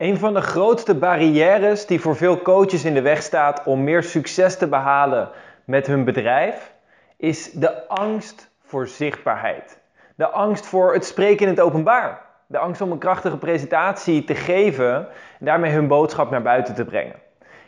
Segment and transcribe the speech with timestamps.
[0.00, 4.02] Een van de grootste barrières die voor veel coaches in de weg staat om meer
[4.02, 5.28] succes te behalen
[5.64, 6.72] met hun bedrijf,
[7.16, 9.80] is de angst voor zichtbaarheid.
[10.14, 12.20] De angst voor het spreken in het openbaar.
[12.46, 15.06] De angst om een krachtige presentatie te geven en
[15.46, 17.16] daarmee hun boodschap naar buiten te brengen.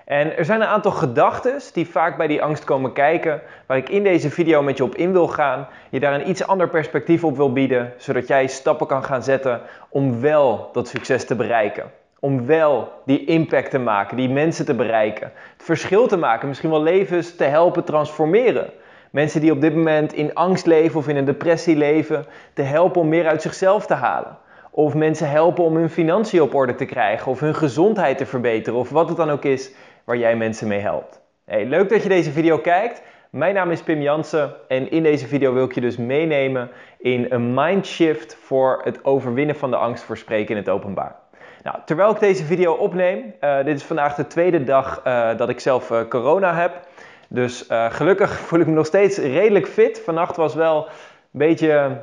[0.04, 3.88] En er zijn een aantal gedachten die vaak bij die angst komen kijken, waar ik
[3.88, 7.24] in deze video met je op in wil gaan, je daar een iets ander perspectief
[7.24, 12.00] op wil bieden, zodat jij stappen kan gaan zetten om wel dat succes te bereiken.
[12.24, 16.70] Om wel die impact te maken, die mensen te bereiken, het verschil te maken, misschien
[16.70, 18.70] wel levens te helpen transformeren.
[19.10, 23.00] Mensen die op dit moment in angst leven of in een depressie leven, te helpen
[23.00, 24.38] om meer uit zichzelf te halen.
[24.70, 28.78] Of mensen helpen om hun financiën op orde te krijgen, of hun gezondheid te verbeteren,
[28.78, 29.72] of wat het dan ook is
[30.04, 31.20] waar jij mensen mee helpt.
[31.44, 33.02] Hey, leuk dat je deze video kijkt.
[33.30, 37.26] Mijn naam is Pim Jansen en in deze video wil ik je dus meenemen in
[37.28, 41.21] een mindshift voor het overwinnen van de angst voor spreken in het openbaar.
[41.62, 45.48] Nou, terwijl ik deze video opneem, uh, dit is vandaag de tweede dag uh, dat
[45.48, 46.80] ik zelf uh, corona heb.
[47.28, 50.00] Dus gelukkig voel ik me nog steeds redelijk fit.
[50.04, 50.90] Vannacht was wel een
[51.30, 52.00] beetje,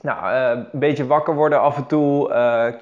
[0.00, 2.32] nou, een beetje wakker worden af en toe,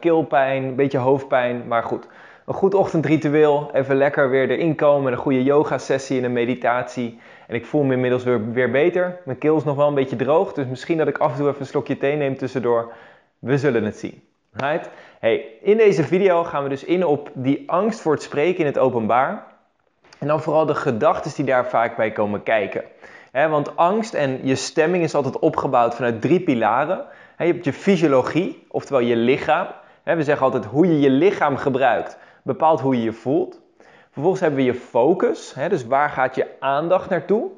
[0.00, 2.06] keelpijn, een beetje hoofdpijn, maar goed
[2.50, 3.70] een goed ochtendritueel.
[3.72, 5.12] Even lekker weer erin komen.
[5.12, 7.18] Een goede yoga sessie en een meditatie.
[7.46, 9.20] En ik voel me inmiddels weer, weer beter.
[9.24, 10.52] Mijn keel is nog wel een beetje droog.
[10.52, 12.92] Dus misschien dat ik af en toe even een slokje thee neem tussendoor.
[13.38, 14.29] We zullen het zien.
[14.52, 14.90] Right?
[15.18, 18.66] Hey, in deze video gaan we dus in op die angst voor het spreken in
[18.66, 19.46] het openbaar.
[20.18, 22.84] En dan vooral de gedachten die daar vaak bij komen kijken.
[23.32, 27.04] want angst en je stemming is altijd opgebouwd vanuit drie pilaren.
[27.38, 29.66] je hebt je fysiologie, oftewel je lichaam.
[30.04, 33.60] we zeggen altijd hoe je je lichaam gebruikt bepaalt hoe je je voelt.
[34.10, 37.50] Vervolgens hebben we je focus, dus waar gaat je aandacht naartoe?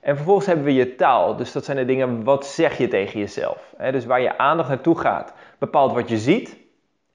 [0.00, 3.20] En vervolgens hebben we je taal, dus dat zijn de dingen, wat zeg je tegen
[3.20, 3.74] jezelf?
[3.90, 5.32] Dus waar je aandacht naartoe gaat,
[5.64, 6.56] bepaalt wat je ziet.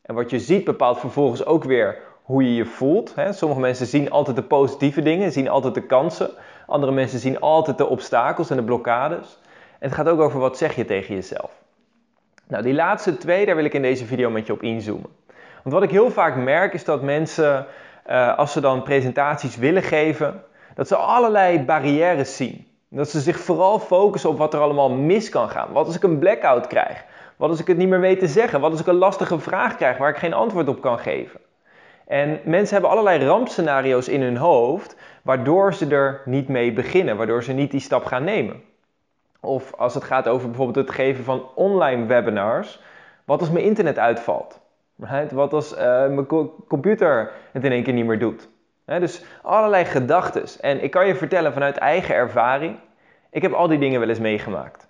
[0.02, 3.14] En wat je ziet bepaalt vervolgens ook weer hoe je je voelt.
[3.30, 6.30] Sommige mensen zien altijd de positieve dingen, zien altijd de kansen.
[6.68, 9.40] Andere mensen zien altijd de obstakels en de blokkades.
[9.80, 11.52] En het gaat ook over wat zeg je tegen jezelf.
[12.48, 15.10] Nou, die laatste twee, daar wil ik in deze video met je op inzoomen.
[15.64, 17.66] Want wat ik heel vaak merk is dat mensen,
[18.10, 20.44] uh, als ze dan presentaties willen geven,
[20.76, 22.68] dat ze allerlei barrières zien.
[22.90, 25.72] Dat ze zich vooral focussen op wat er allemaal mis kan gaan.
[25.72, 27.06] Wat als ik een blackout krijg?
[27.40, 28.60] Wat als ik het niet meer weet te zeggen?
[28.60, 31.40] Wat als ik een lastige vraag krijg waar ik geen antwoord op kan geven?
[32.08, 37.44] En mensen hebben allerlei rampscenario's in hun hoofd, waardoor ze er niet mee beginnen, waardoor
[37.44, 38.62] ze niet die stap gaan nemen.
[39.40, 42.82] Of als het gaat over bijvoorbeeld het geven van online webinars,
[43.26, 44.60] wat als mijn internet uitvalt?
[45.32, 46.28] Wat als uh, mijn
[46.68, 48.50] computer het in één keer niet meer doet?
[48.86, 50.44] dus allerlei gedachten.
[50.62, 52.76] En ik kan je vertellen vanuit eigen ervaring,
[53.30, 54.89] ik heb al die dingen wel eens meegemaakt.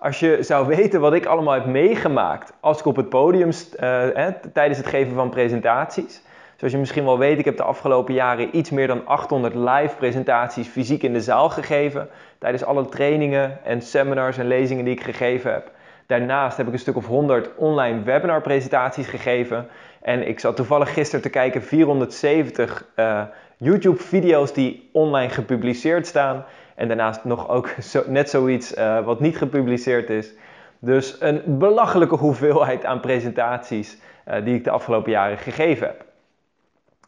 [0.00, 3.50] Als je zou weten wat ik allemaal heb meegemaakt als ik op het podium
[3.80, 4.06] uh,
[4.52, 6.22] tijdens het geven van presentaties.
[6.56, 9.96] Zoals je misschien wel weet, ik heb de afgelopen jaren iets meer dan 800 live
[9.98, 12.08] presentaties fysiek in de zaal gegeven.
[12.38, 15.70] Tijdens alle trainingen en seminars en lezingen die ik gegeven heb.
[16.06, 19.68] Daarnaast heb ik een stuk of 100 online webinar presentaties gegeven.
[20.02, 23.22] En ik zat toevallig gisteren te kijken 470 uh,
[23.56, 26.44] YouTube video's die online gepubliceerd staan.
[26.80, 30.32] En daarnaast nog ook zo, net zoiets uh, wat niet gepubliceerd is.
[30.78, 33.98] Dus een belachelijke hoeveelheid aan presentaties
[34.28, 36.04] uh, die ik de afgelopen jaren gegeven heb.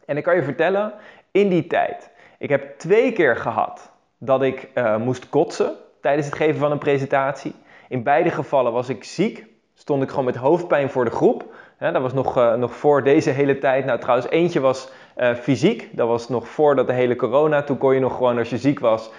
[0.07, 0.93] En ik kan je vertellen,
[1.31, 6.37] in die tijd, ik heb twee keer gehad dat ik uh, moest kotsen tijdens het
[6.37, 7.55] geven van een presentatie.
[7.89, 9.47] In beide gevallen was ik ziek.
[9.75, 11.45] Stond ik gewoon met hoofdpijn voor de groep.
[11.79, 13.85] dat was nog, nog voor deze hele tijd.
[13.85, 14.93] Nou, trouwens, eentje was
[15.41, 15.89] fysiek.
[15.93, 17.63] Dat was nog voordat de hele corona.
[17.63, 19.11] Toen kon je nog gewoon, als je ziek was,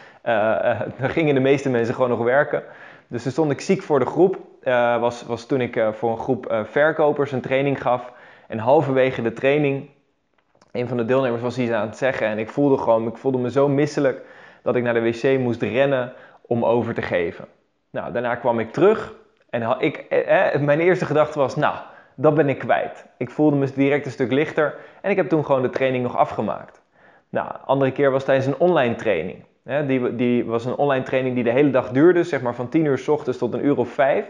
[0.98, 2.64] dan gingen de meeste mensen gewoon nog werken.
[3.08, 4.38] Dus toen stond ik ziek voor de groep.
[5.00, 8.12] was, was toen ik voor een groep verkopers een training gaf.
[8.48, 9.90] En halverwege de training,
[10.72, 12.28] een van de deelnemers was iets aan het zeggen.
[12.28, 14.22] En ik voelde gewoon, ik voelde me zo misselijk
[14.62, 17.46] dat ik naar de wc moest rennen om over te geven.
[17.90, 19.14] Nou, daarna kwam ik terug
[19.50, 21.76] en ik, eh, mijn eerste gedachte was, nou,
[22.16, 23.06] dat ben ik kwijt.
[23.18, 26.18] Ik voelde me direct een stuk lichter en ik heb toen gewoon de training nog
[26.18, 26.82] afgemaakt.
[27.30, 29.44] Nou, andere keer was tijdens een online training.
[29.64, 32.86] Die, die was een online training die de hele dag duurde, zeg maar van 10
[32.86, 34.26] uur s ochtends tot een uur of 5.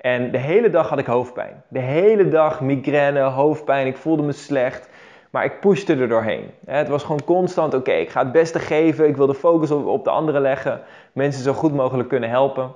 [0.00, 1.62] En de hele dag had ik hoofdpijn.
[1.68, 4.88] De hele dag migraine, hoofdpijn, ik voelde me slecht.
[5.30, 6.50] Maar ik pushte er doorheen.
[6.66, 9.08] Het was gewoon constant, oké, ik ga het beste geven.
[9.08, 10.80] Ik wil de focus op, op de anderen leggen.
[11.12, 12.72] Mensen zo goed mogelijk kunnen helpen.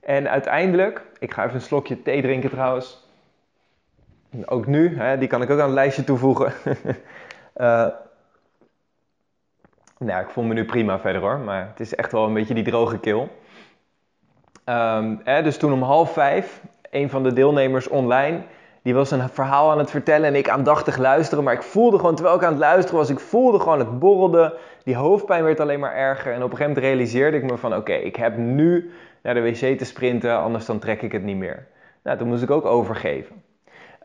[0.00, 3.06] En uiteindelijk, ik ga even een slokje thee drinken trouwens.
[4.44, 6.52] Ook nu, die kan ik ook aan het lijstje toevoegen.
[7.56, 7.86] uh,
[9.98, 12.54] nou, ik voel me nu prima verder hoor, maar het is echt wel een beetje
[12.54, 13.28] die droge keel.
[14.64, 18.42] Um, hè, dus toen om half vijf, een van de deelnemers online,
[18.82, 21.44] Die was een verhaal aan het vertellen en ik aandachtig luisteren.
[21.44, 24.58] Maar ik voelde gewoon, terwijl ik aan het luisteren was, ik voelde gewoon het borrelde.
[24.84, 26.32] Die hoofdpijn werd alleen maar erger.
[26.32, 28.90] En op een gegeven moment realiseerde ik me van, oké, ik heb nu
[29.22, 31.66] naar de wc te sprinten, anders dan trek ik het niet meer.
[32.02, 33.42] Nou, toen moest ik ook overgeven.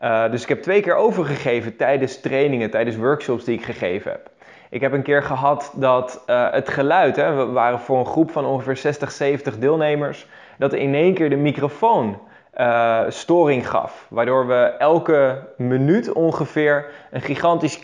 [0.00, 4.30] Uh, dus ik heb twee keer overgegeven tijdens trainingen, tijdens workshops die ik gegeven heb.
[4.74, 8.30] Ik heb een keer gehad dat uh, het geluid, hè, we waren voor een groep
[8.30, 10.26] van ongeveer 60, 70 deelnemers,
[10.58, 12.18] dat in één keer de microfoon
[12.56, 14.06] uh, storing gaf.
[14.08, 17.82] Waardoor we elke minuut ongeveer een gigantisch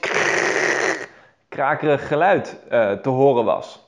[1.48, 3.86] krakerig geluid uh, te horen was.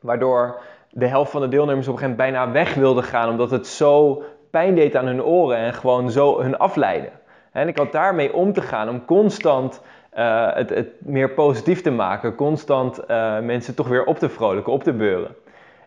[0.00, 0.60] Waardoor
[0.90, 3.66] de helft van de deelnemers op een gegeven moment bijna weg wilde gaan, omdat het
[3.66, 7.10] zo pijn deed aan hun oren en gewoon zo hun afleiden.
[7.52, 9.80] En ik had daarmee om te gaan om constant
[10.16, 14.72] uh, het, het, meer positief te maken, constant uh, mensen toch weer op te vrolijken,
[14.72, 15.34] op te beuren.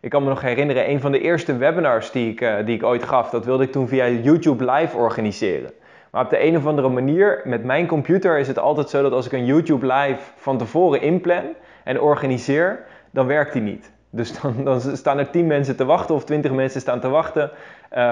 [0.02, 2.84] Ik kan me nog herinneren, een van de eerste webinars die ik, uh, die ik
[2.84, 5.72] ooit gaf, dat wilde ik toen via YouTube Live organiseren.
[6.12, 9.12] Maar op de een of andere manier, met mijn computer is het altijd zo dat
[9.12, 11.46] als ik een YouTube Live van tevoren inplan
[11.84, 13.92] en organiseer, dan werkt die niet.
[14.10, 17.52] Dus dan, dan staan er 10 mensen te wachten of 20 mensen staan te wachten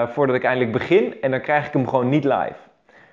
[0.08, 2.56] voordat ik eindelijk begin en dan krijg ik hem gewoon niet live.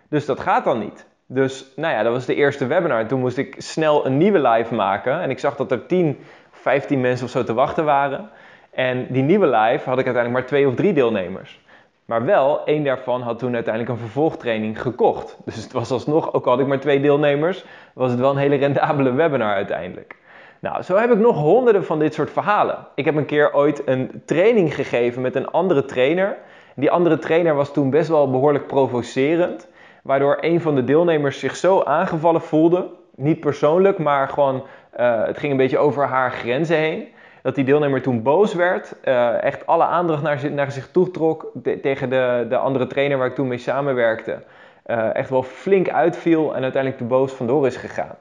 [0.09, 1.05] Dus dat gaat dan niet.
[1.27, 3.05] Dus nou ja, dat was de eerste webinar.
[3.05, 5.21] Toen moest ik snel een nieuwe live maken.
[5.21, 6.19] En ik zag dat er 10,
[6.51, 8.29] 15 mensen of zo te wachten waren.
[8.71, 11.63] En die nieuwe live had ik uiteindelijk maar twee of drie deelnemers.
[12.05, 15.37] Maar wel, één daarvan had toen uiteindelijk een vervolgtraining gekocht.
[15.45, 18.37] Dus het was alsnog, ook al had ik maar twee deelnemers, was het wel een
[18.37, 20.15] hele rendabele webinar uiteindelijk.
[20.59, 22.87] Nou, zo heb ik nog honderden van dit soort verhalen.
[22.95, 26.37] Ik heb een keer ooit een training gegeven met een andere trainer.
[26.75, 29.67] Die andere trainer was toen best wel behoorlijk provocerend.
[30.05, 32.89] Waardoor een van de deelnemers zich zo aangevallen voelde.
[33.15, 34.63] Niet persoonlijk, maar gewoon
[34.99, 37.07] uh, het ging een beetje over haar grenzen heen.
[37.41, 38.95] Dat die deelnemer toen boos werd.
[39.05, 41.51] Uh, echt alle aandacht naar, naar zich toe trok.
[41.81, 44.43] tegen de, de andere trainer waar ik toen mee samenwerkte.
[44.85, 48.15] Uh, echt wel flink uitviel en uiteindelijk te boos vandoor is gegaan.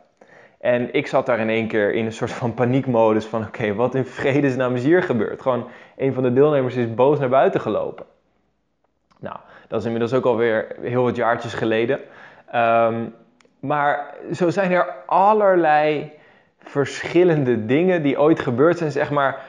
[0.60, 3.94] En ik zat daar in één keer in een soort van paniekmodus van oké, wat
[3.94, 5.42] in vredesnaam is hier gebeurd?
[5.42, 8.06] Gewoon een van de deelnemers is boos naar buiten gelopen.
[9.20, 9.36] Nou,
[9.68, 12.00] dat is inmiddels ook alweer heel wat jaartjes geleden.
[12.54, 13.14] Um,
[13.60, 16.12] maar zo zijn er allerlei
[16.58, 18.90] verschillende dingen die ooit gebeurd zijn.
[18.90, 19.40] Zeg maar,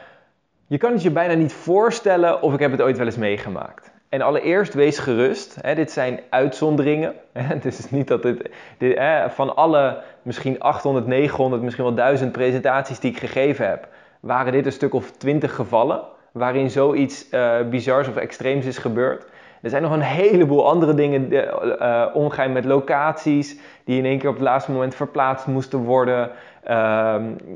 [0.67, 3.93] je kan het je bijna niet voorstellen of ik heb het ooit wel eens meegemaakt.
[4.09, 5.57] En allereerst wees gerust.
[5.61, 7.13] Hè, dit zijn uitzonderingen.
[7.33, 12.31] Het is niet dat dit, dit hè, van alle misschien 800, 900, misschien wel 1000
[12.31, 13.87] presentaties die ik gegeven heb,
[14.19, 16.01] waren dit een stuk of 20 gevallen
[16.31, 19.25] waarin zoiets uh, bizars of extreems is gebeurd.
[19.65, 24.35] Er zijn nog een heleboel andere dingen uh, met locaties die in één keer op
[24.35, 26.31] het laatste moment verplaatst moesten worden.
[26.67, 27.15] Uh,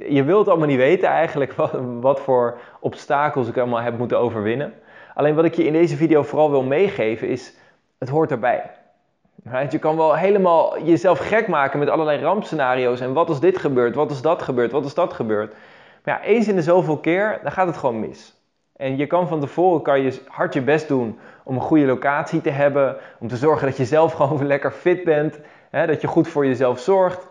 [0.10, 4.74] je wilt allemaal niet weten eigenlijk wat, wat voor obstakels ik allemaal heb moeten overwinnen.
[5.14, 7.56] Alleen wat ik je in deze video vooral wil meegeven is,
[8.00, 8.72] het hoort erbij.
[9.44, 9.72] Right?
[9.72, 13.96] Je kan wel helemaal jezelf gek maken met allerlei rampscenario's en wat als dit gebeurt,
[13.96, 15.54] wat als dat gebeurt, wat als dat gebeurt.
[16.04, 18.39] Maar ja, eens in de zoveel keer, dan gaat het gewoon mis.
[18.80, 22.42] En je kan van tevoren kan je hard je best doen om een goede locatie
[22.42, 22.96] te hebben.
[23.20, 25.40] Om te zorgen dat je zelf gewoon lekker fit bent.
[25.70, 27.28] Hè, dat je goed voor jezelf zorgt.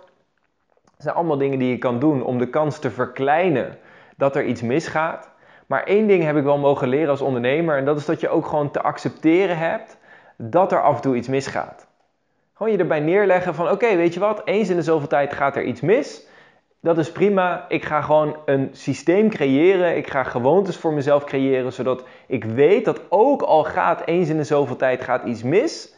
[0.84, 3.78] Dat zijn allemaal dingen die je kan doen om de kans te verkleinen
[4.16, 5.30] dat er iets misgaat.
[5.66, 7.76] Maar één ding heb ik wel mogen leren als ondernemer.
[7.76, 9.98] En dat is dat je ook gewoon te accepteren hebt
[10.36, 11.86] dat er af en toe iets misgaat.
[12.54, 15.56] Gewoon je erbij neerleggen van oké, weet je wat, eens in de zoveel tijd gaat
[15.56, 16.26] er iets mis
[16.80, 17.64] dat is prima.
[17.68, 19.96] Ik ga gewoon een systeem creëren.
[19.96, 24.36] Ik ga gewoontes voor mezelf creëren, zodat ik weet dat ook al gaat eens in
[24.36, 25.94] de zoveel tijd gaat iets mis,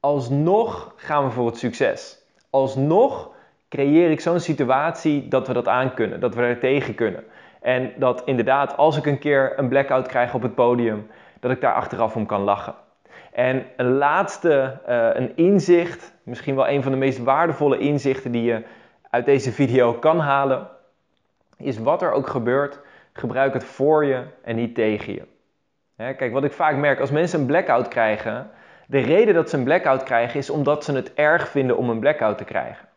[0.00, 2.18] alsnog gaan we voor het succes.
[2.50, 3.30] Alsnog
[3.68, 7.24] creëer ik zo'n situatie dat we dat aan kunnen, dat we er tegen kunnen.
[7.60, 11.06] En dat inderdaad, als ik een keer een blackout krijg op het podium,
[11.40, 12.74] dat ik daar achteraf om kan lachen.
[13.32, 18.42] En een laatste, uh, een inzicht, misschien wel een van de meest waardevolle inzichten die
[18.42, 18.62] je
[19.16, 20.68] uit deze video kan halen,
[21.56, 22.80] is wat er ook gebeurt,
[23.12, 25.22] gebruik het voor je en niet tegen je.
[25.96, 28.50] kijk, wat ik vaak merk, als mensen een blackout krijgen,
[28.86, 31.98] de reden dat ze een blackout krijgen is omdat ze het erg vinden om een
[31.98, 32.88] blackout te krijgen.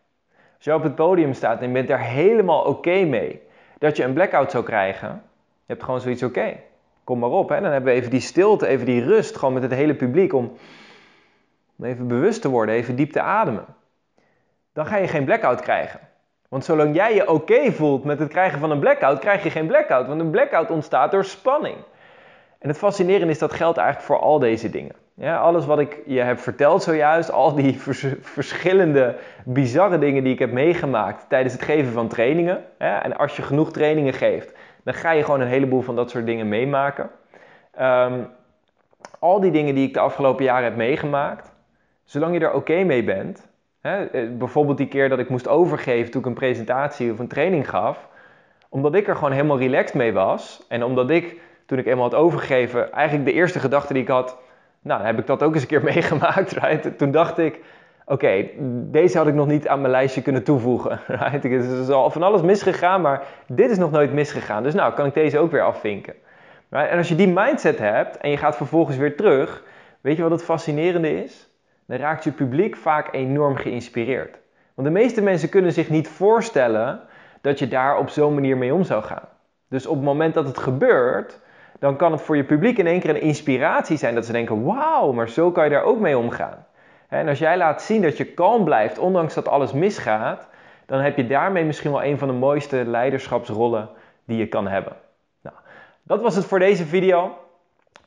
[0.56, 3.42] Als je op het podium staat en je bent daar helemaal oké mee
[3.78, 5.10] dat je een blackout zou krijgen,
[5.66, 6.56] je hebt gewoon zoiets oké.
[7.04, 7.62] Kom maar op, hè?
[7.62, 10.58] dan hebben we even die stilte, even die rust, gewoon met het hele publiek om,
[11.76, 13.66] om even bewust te worden, even diep te ademen.
[14.74, 16.09] Dan ga je geen blackout krijgen.
[16.50, 19.68] Want zolang jij je oké voelt met het krijgen van een blackout, krijg je geen
[19.68, 20.08] blackout.
[20.08, 21.78] Want een blackout ontstaat door spanning.
[22.60, 24.96] En het fascinerende is dat geldt eigenlijk voor al deze dingen.
[25.14, 27.80] Ja, alles wat ik je heb verteld zojuist, al die
[28.22, 29.16] verschillende
[29.46, 32.64] bizarre dingen die ik heb meegemaakt tijdens het geven van trainingen.
[32.78, 34.54] En als je genoeg trainingen geeft,
[34.84, 37.10] dan ga je gewoon een heleboel van dat soort dingen meemaken.
[37.82, 38.28] Um,
[39.20, 41.52] al die dingen die ik de afgelopen jaren heb meegemaakt,
[42.04, 43.49] zolang je er oké mee bent.
[43.82, 47.28] Hè, eh, bijvoorbeeld die keer dat ik moest overgeven toen ik een presentatie of een
[47.28, 48.08] training gaf.
[48.70, 50.66] Omdat ik er gewoon helemaal relaxed mee was.
[50.68, 54.38] En omdat ik, toen ik eenmaal had overgegeven, eigenlijk de eerste gedachte die ik had...
[54.82, 56.98] Nou, heb ik dat ook eens een keer meegemaakt, right?
[56.98, 57.60] Toen dacht ik,
[58.06, 58.46] oké,
[58.92, 61.00] deze had ik nog niet aan mijn lijstje kunnen toevoegen.
[61.20, 61.44] Right?
[61.44, 64.64] Er is al van alles misgegaan, maar dit is nog nooit misgegaan.
[64.64, 66.14] Dus nou, kan ik deze ook weer afvinken.
[66.70, 69.64] En als je die mindset hebt en je gaat vervolgens weer terug,
[70.02, 71.49] weet je wat het fascinerende is?
[71.90, 74.38] Dan raakt je publiek vaak enorm geïnspireerd.
[74.74, 77.00] Want de meeste mensen kunnen zich niet voorstellen
[77.42, 79.28] dat je daar op zo'n manier mee om zou gaan.
[79.70, 81.40] Dus op het moment dat het gebeurt,
[81.80, 84.16] dan kan het voor je publiek in één keer een inspiratie zijn.
[84.16, 86.66] Dat ze denken, wauw, maar zo kan je daar ook mee omgaan.
[87.08, 90.48] En als jij laat zien dat je kalm blijft, ondanks dat alles misgaat,
[90.86, 93.90] dan heb je daarmee misschien wel een van de mooiste leiderschapsrollen
[94.26, 94.94] die je kan hebben.
[95.42, 95.56] Nou,
[96.04, 97.38] dat was het voor deze video.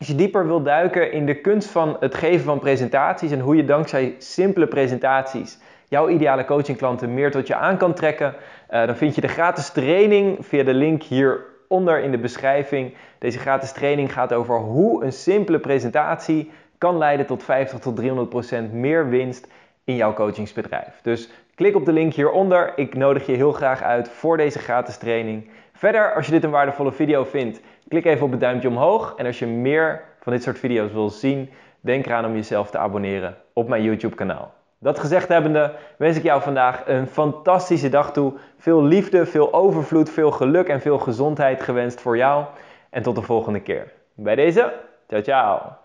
[0.03, 3.57] Als je dieper wilt duiken in de kunst van het geven van presentaties en hoe
[3.57, 8.35] je dankzij simpele presentaties jouw ideale coachingklanten meer tot je aan kan trekken,
[8.71, 12.95] uh, dan vind je de gratis training via de link hieronder in de beschrijving.
[13.19, 18.29] Deze gratis training gaat over hoe een simpele presentatie kan leiden tot 50 tot 300
[18.29, 19.49] procent meer winst
[19.85, 21.01] in jouw coachingsbedrijf.
[21.03, 21.31] Dus
[21.63, 22.73] klik op de link hieronder.
[22.77, 25.51] Ik nodig je heel graag uit voor deze gratis training.
[25.73, 29.15] Verder, als je dit een waardevolle video vindt, klik even op het duimpje omhoog.
[29.17, 31.51] En als je meer van dit soort video's wil zien,
[31.81, 34.53] denk eraan om jezelf te abonneren op mijn YouTube kanaal.
[34.79, 38.33] Dat gezegd hebbende, wens ik jou vandaag een fantastische dag toe.
[38.59, 42.45] Veel liefde, veel overvloed, veel geluk en veel gezondheid gewenst voor jou.
[42.91, 43.93] En tot de volgende keer.
[44.15, 44.73] Bij deze,
[45.09, 45.81] ciao ciao.